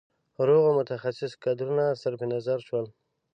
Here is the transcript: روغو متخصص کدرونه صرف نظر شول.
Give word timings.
روغو 0.47 0.69
متخصص 0.79 1.31
کدرونه 1.43 1.85
صرف 2.01 2.21
نظر 2.33 2.57
شول. 2.67 2.85